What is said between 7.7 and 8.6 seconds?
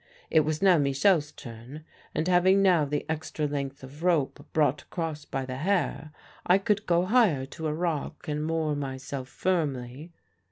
rock and